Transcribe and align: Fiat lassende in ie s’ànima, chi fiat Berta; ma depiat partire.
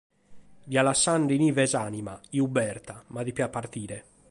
Fiat 0.67 0.85
lassende 0.87 1.33
in 1.37 1.43
ie 1.49 1.65
s’ànima, 1.71 2.15
chi 2.29 2.39
fiat 2.41 2.53
Berta; 2.57 2.95
ma 3.13 3.21
depiat 3.27 3.53
partire. 3.57 3.97